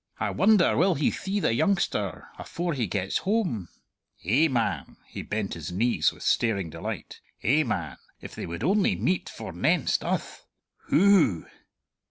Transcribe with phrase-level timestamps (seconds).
[0.19, 3.67] "I wonder will he thee the youngster afore he gets hame!
[4.25, 8.95] Eh, man" he bent his knees with staring delight "eh, man, if they would only
[8.95, 10.47] meet forenenst uth!
[10.87, 11.45] Hoo!"